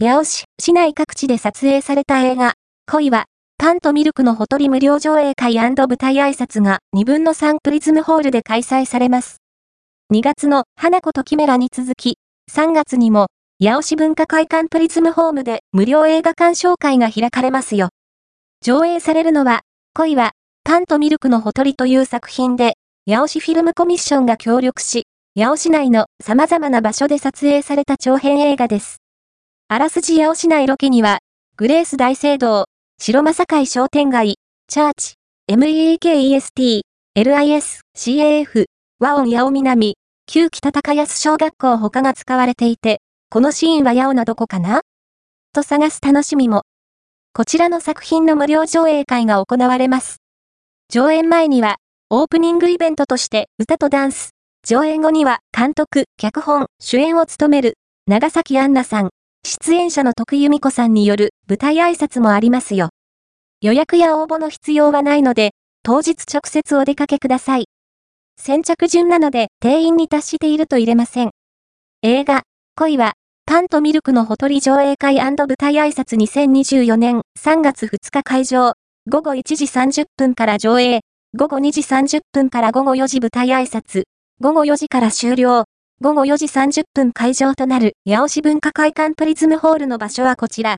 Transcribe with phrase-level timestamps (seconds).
[0.00, 2.54] 八尾市、市内各地で撮影された映画、
[2.86, 3.24] 恋は、
[3.58, 9.38] パンとミルクのほとり無料上映会舞台挨拶が2分の3プリズムホールで開催されます。
[10.14, 13.26] 2月の花子とキメラに続き、3月にも、
[13.60, 17.88] 八尾市文化会館プリズムホームで無料映画鑑賞会が開かれますよ。
[18.62, 19.62] 上映されるのは、
[19.94, 20.30] 恋は、
[20.62, 22.74] パンとミルクのほとりという作品で、
[23.08, 28.98] 八尾市フィルムコミッションが協力し、八尾市内の様々な場所で撮影された長編映画です。
[29.70, 31.18] あらすじ八尾市内ロケには、
[31.58, 32.64] グレース大聖堂、
[32.98, 35.14] 白正会商店街、チャーチ、
[35.46, 36.80] MEKEST、
[37.14, 38.64] LIS、CAF、
[38.98, 39.96] 和音八尾南、
[40.26, 44.80] 旧北高安小学校他が使われていて、このシーンは八尾のどこかな？
[45.52, 46.62] と探す楽しみも。
[47.34, 50.16] こちらの作品の無料上映会が行われます。
[50.88, 51.76] 上演前には、
[52.08, 54.30] オープニングイベントとして歌とダンス、
[54.66, 57.74] 上演後には監督、脚本、主演を務める
[58.06, 59.10] 長崎杏奈さん、
[59.48, 62.90] 出演者の徳由美子さんによる舞台挨拶もありますよ。
[63.62, 67.64] 予約や応募の必要はないので、当日直接お出かけください。
[68.36, 71.30] 先着順なので定員に達していると入れません。
[72.02, 72.42] 映画、
[72.76, 73.14] 恋は、
[73.46, 78.74] パンとミルクのほとり上映会舞台挨拶2024年3月2日会場、
[79.10, 81.00] 午後1時30分から上映、
[81.34, 84.02] 午後2時30分から午後4時舞台挨拶、
[84.40, 85.64] 午後4時から終了、
[86.00, 90.76] 午後4時30分会場となる八尾市文化会館プリズムホールの場所はこちら。